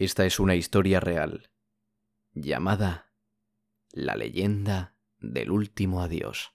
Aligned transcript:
Esta 0.00 0.24
es 0.24 0.40
una 0.40 0.54
historia 0.54 0.98
real, 0.98 1.50
llamada 2.32 3.12
La 3.92 4.14
leyenda 4.14 4.96
del 5.18 5.50
último 5.50 6.00
adiós. 6.00 6.54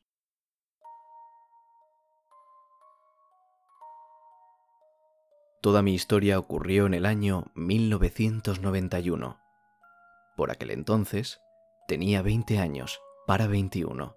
Toda 5.61 5.83
mi 5.83 5.93
historia 5.93 6.39
ocurrió 6.39 6.87
en 6.87 6.95
el 6.95 7.05
año 7.05 7.51
1991. 7.53 9.39
Por 10.35 10.49
aquel 10.49 10.71
entonces 10.71 11.39
tenía 11.87 12.23
20 12.23 12.57
años 12.57 12.99
para 13.27 13.45
21. 13.45 14.15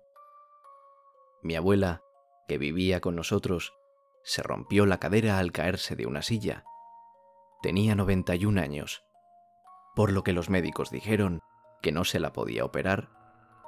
Mi 1.43 1.55
abuela, 1.55 2.01
que 2.49 2.57
vivía 2.57 3.03
con 3.03 3.15
nosotros, 3.15 3.75
se 4.25 4.43
rompió 4.43 4.87
la 4.87 4.99
cadera 4.99 5.39
al 5.39 5.53
caerse 5.53 5.97
de 5.97 6.07
una 6.07 6.23
silla. 6.23 6.65
Tenía 7.61 7.95
91 7.95 8.59
años, 8.59 9.05
por 9.99 10.13
lo 10.13 10.23
que 10.23 10.33
los 10.33 10.49
médicos 10.49 10.93
dijeron 10.93 11.43
que 11.83 11.91
no 11.91 12.05
se 12.05 12.21
la 12.21 12.33
podía 12.33 12.65
operar 12.65 13.09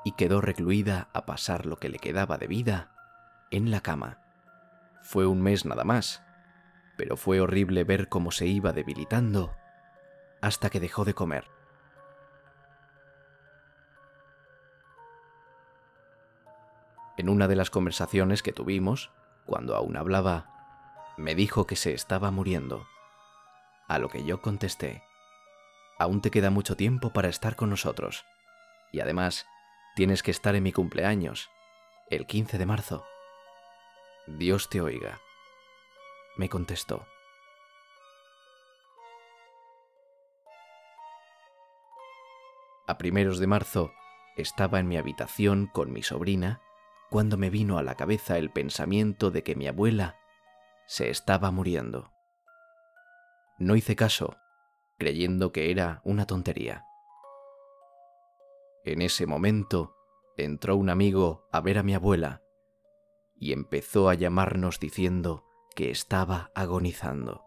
y 0.04 0.12
quedó 0.12 0.40
recluida 0.40 1.08
a 1.12 1.26
pasar 1.26 1.66
lo 1.66 1.78
que 1.78 1.88
le 1.88 1.98
quedaba 1.98 2.38
de 2.38 2.46
vida 2.46 2.92
en 3.50 3.72
la 3.72 3.80
cama. 3.80 4.20
Fue 5.02 5.26
un 5.26 5.42
mes 5.42 5.64
nada 5.64 5.82
más, 5.82 6.22
pero 6.96 7.16
fue 7.16 7.40
horrible 7.40 7.82
ver 7.82 8.08
cómo 8.08 8.30
se 8.30 8.46
iba 8.46 8.72
debilitando 8.72 9.56
hasta 10.40 10.70
que 10.70 10.78
dejó 10.78 11.04
de 11.04 11.14
comer. 11.14 11.48
En 17.18 17.28
una 17.28 17.48
de 17.48 17.56
las 17.56 17.70
conversaciones 17.70 18.44
que 18.44 18.52
tuvimos, 18.52 19.10
cuando 19.46 19.74
aún 19.74 19.96
hablaba, 19.96 20.46
me 21.18 21.34
dijo 21.34 21.66
que 21.66 21.74
se 21.74 21.92
estaba 21.92 22.30
muriendo. 22.30 22.86
A 23.88 23.98
lo 23.98 24.08
que 24.08 24.24
yo 24.24 24.40
contesté, 24.40 25.02
aún 26.00 26.20
te 26.20 26.32
queda 26.32 26.50
mucho 26.50 26.76
tiempo 26.76 27.12
para 27.12 27.28
estar 27.28 27.54
con 27.54 27.70
nosotros. 27.70 28.24
Y 28.92 28.98
además, 28.98 29.46
tienes 29.94 30.24
que 30.24 30.32
estar 30.32 30.56
en 30.56 30.64
mi 30.64 30.72
cumpleaños, 30.72 31.48
el 32.08 32.26
15 32.26 32.58
de 32.58 32.66
marzo. 32.66 33.04
Dios 34.26 34.68
te 34.68 34.80
oiga 34.80 35.20
me 36.40 36.48
contestó. 36.48 37.06
A 42.86 42.96
primeros 42.96 43.38
de 43.38 43.46
marzo 43.46 43.92
estaba 44.36 44.80
en 44.80 44.88
mi 44.88 44.96
habitación 44.96 45.66
con 45.66 45.92
mi 45.92 46.02
sobrina 46.02 46.62
cuando 47.10 47.36
me 47.36 47.50
vino 47.50 47.76
a 47.76 47.82
la 47.82 47.94
cabeza 47.94 48.38
el 48.38 48.50
pensamiento 48.50 49.30
de 49.30 49.42
que 49.42 49.54
mi 49.54 49.66
abuela 49.68 50.16
se 50.86 51.10
estaba 51.10 51.50
muriendo. 51.50 52.10
No 53.58 53.76
hice 53.76 53.94
caso, 53.94 54.38
creyendo 55.00 55.50
que 55.50 55.70
era 55.70 56.02
una 56.04 56.26
tontería. 56.26 56.84
En 58.84 59.00
ese 59.00 59.24
momento 59.24 59.96
entró 60.36 60.76
un 60.76 60.90
amigo 60.90 61.48
a 61.50 61.62
ver 61.62 61.78
a 61.78 61.82
mi 61.82 61.94
abuela 61.94 62.42
y 63.34 63.54
empezó 63.54 64.10
a 64.10 64.14
llamarnos 64.14 64.78
diciendo 64.78 65.46
que 65.74 65.90
estaba 65.90 66.52
agonizando. 66.54 67.46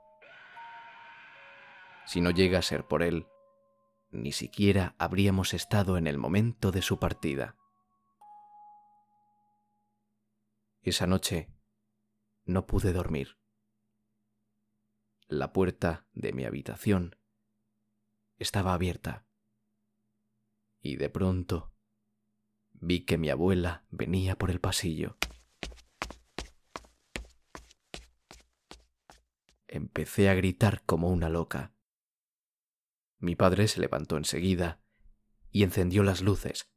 Si 2.07 2.21
no 2.21 2.31
llega 2.31 2.57
a 2.57 2.63
ser 2.63 2.87
por 2.87 3.03
él, 3.03 3.27
ni 4.09 4.31
siquiera 4.31 4.95
habríamos 4.97 5.53
estado 5.53 5.97
en 5.97 6.07
el 6.07 6.17
momento 6.17 6.71
de 6.71 6.81
su 6.81 6.97
partida. 6.97 7.55
Esa 10.81 11.05
noche 11.05 11.51
no 12.45 12.65
pude 12.65 12.93
dormir. 12.93 13.37
La 15.27 15.53
puerta 15.53 16.07
de 16.13 16.33
mi 16.33 16.45
habitación 16.45 17.15
estaba 18.37 18.73
abierta 18.73 19.25
y 20.81 20.97
de 20.97 21.09
pronto 21.09 21.73
vi 22.71 23.05
que 23.05 23.17
mi 23.17 23.29
abuela 23.29 23.85
venía 23.89 24.37
por 24.37 24.51
el 24.51 24.59
pasillo. 24.59 25.17
empecé 29.73 30.29
a 30.29 30.35
gritar 30.35 30.83
como 30.85 31.09
una 31.09 31.29
loca. 31.29 31.73
Mi 33.17 33.35
padre 33.35 33.67
se 33.67 33.81
levantó 33.81 34.17
enseguida 34.17 34.81
y 35.49 35.63
encendió 35.63 36.03
las 36.03 36.21
luces. 36.21 36.69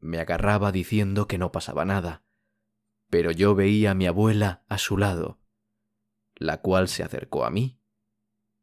Me 0.00 0.20
agarraba 0.20 0.70
diciendo 0.70 1.26
que 1.26 1.38
no 1.38 1.50
pasaba 1.50 1.86
nada, 1.86 2.24
pero 3.08 3.30
yo 3.30 3.54
veía 3.54 3.92
a 3.92 3.94
mi 3.94 4.06
abuela 4.06 4.64
a 4.68 4.76
su 4.76 4.98
lado, 4.98 5.40
la 6.34 6.60
cual 6.60 6.88
se 6.88 7.02
acercó 7.02 7.46
a 7.46 7.50
mí 7.50 7.80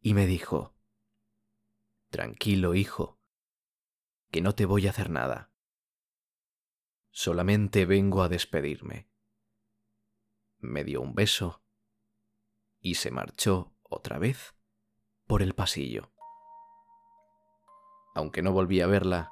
y 0.01 0.13
me 0.13 0.27
dijo, 0.27 0.75
Tranquilo, 2.11 2.75
hijo, 2.75 3.21
que 4.31 4.41
no 4.41 4.53
te 4.53 4.65
voy 4.65 4.85
a 4.85 4.89
hacer 4.89 5.09
nada. 5.09 5.49
Solamente 7.09 7.85
vengo 7.85 8.21
a 8.21 8.27
despedirme. 8.27 9.09
Me 10.59 10.83
dio 10.83 10.99
un 10.99 11.15
beso 11.15 11.63
y 12.81 12.95
se 12.95 13.11
marchó 13.11 13.77
otra 13.83 14.19
vez 14.19 14.55
por 15.25 15.41
el 15.41 15.55
pasillo. 15.55 16.11
Aunque 18.13 18.41
no 18.41 18.51
volví 18.51 18.81
a 18.81 18.87
verla, 18.87 19.31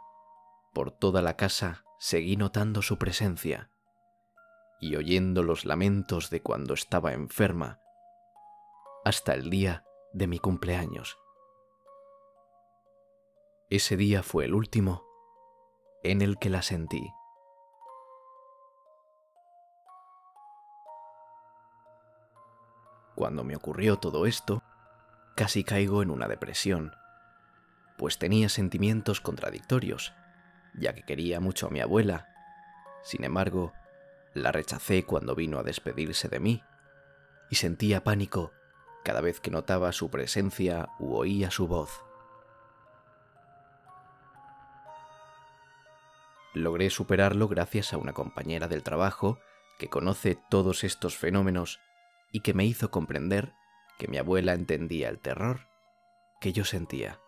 por 0.74 0.92
toda 0.92 1.22
la 1.22 1.36
casa 1.36 1.84
seguí 2.00 2.38
notando 2.38 2.82
su 2.82 2.98
presencia 2.98 3.72
y 4.80 4.96
oyendo 4.96 5.44
los 5.44 5.66
lamentos 5.66 6.30
de 6.30 6.42
cuando 6.42 6.76
estaba 6.76 7.12
enferma 7.12 7.82
hasta 9.04 9.34
el 9.34 9.50
día 9.50 9.84
de 10.14 10.28
mi 10.28 10.40
cumpleaños. 10.40 11.18
Ese 13.72 13.98
día 13.98 14.24
fue 14.24 14.46
el 14.46 14.56
último 14.56 15.06
en 16.02 16.24
el 16.24 16.40
que 16.40 16.50
la 16.50 16.64
sentí. 16.64 17.14
Cuando 23.14 23.44
me 23.44 23.56
ocurrió 23.56 23.98
todo 23.98 24.26
esto, 24.26 24.64
casi 25.36 25.64
caigo 25.64 26.02
en 26.02 26.10
una 26.10 26.28
depresión, 26.28 26.96
pues 28.00 28.18
tenía 28.18 28.50
sentimientos 28.50 29.22
contradictorios, 29.22 30.14
ya 30.74 30.96
que 30.96 31.04
quería 31.04 31.40
mucho 31.40 31.68
a 31.68 31.70
mi 31.70 31.80
abuela. 31.80 32.28
Sin 33.04 33.24
embargo, 33.24 33.74
la 34.34 34.52
rechacé 34.52 35.06
cuando 35.06 35.36
vino 35.36 35.60
a 35.60 35.64
despedirse 35.64 36.28
de 36.28 36.40
mí, 36.40 36.64
y 37.52 37.56
sentía 37.58 38.04
pánico 38.04 38.52
cada 39.04 39.22
vez 39.22 39.40
que 39.40 39.52
notaba 39.52 39.92
su 39.92 40.10
presencia 40.10 40.90
u 40.98 41.14
oía 41.14 41.52
su 41.52 41.68
voz. 41.68 42.09
Logré 46.54 46.90
superarlo 46.90 47.48
gracias 47.48 47.94
a 47.94 47.98
una 47.98 48.14
compañera 48.14 48.68
del 48.68 48.84
trabajo 48.84 49.40
que 49.78 49.88
conoce 49.88 50.38
todos 50.50 50.84
estos 50.84 51.18
fenómenos 51.18 51.80
y 52.32 52.42
que 52.42 52.54
me 52.54 52.66
hizo 52.66 52.92
comprender 52.92 53.54
que 53.98 54.08
mi 54.08 54.18
abuela 54.18 54.54
entendía 54.54 55.10
el 55.10 55.20
terror 55.20 55.68
que 56.42 56.54
yo 56.54 56.66
sentía. 56.66 57.20